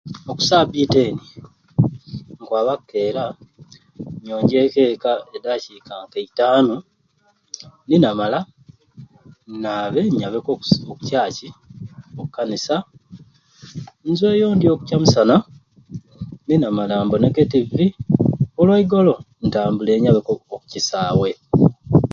[0.29, 1.21] Oku sabbiiti eni
[2.39, 3.23] nkwaba kukeera
[4.25, 6.75] nyonjeku eka edakiika ka itaanu
[7.87, 8.39] ninamala
[9.49, 11.47] nnaabe nyabeku oku SA SA oku ccaaci
[12.19, 15.35] okukanisa ninamala nzweyo ndye ekyamisana
[16.47, 17.85] ninamala mboneku e ttivvi
[18.59, 19.13] olwaigolo
[19.45, 21.29] ntambula nyabe oku okukisaawe.